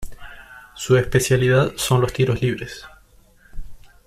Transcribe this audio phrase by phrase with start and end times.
[0.73, 2.87] Su especialidad son los tiros libres.